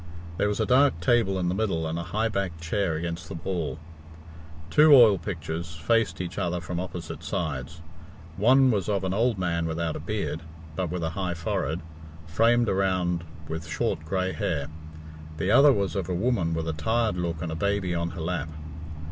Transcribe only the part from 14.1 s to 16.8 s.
hair. The other was of a woman with a